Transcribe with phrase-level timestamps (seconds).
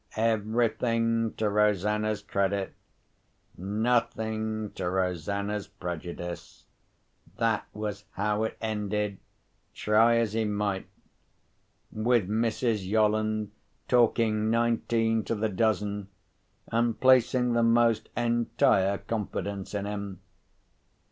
[0.15, 2.73] Everything to Rosanna's credit,
[3.55, 9.19] nothing to Rosanna's prejudice—that was how it ended,
[9.75, 10.87] try as he might;
[11.91, 12.83] with Mrs.
[12.87, 13.51] Yolland
[13.87, 16.07] talking nineteen to the dozen,
[16.69, 20.19] and placing the most entire confidence in him.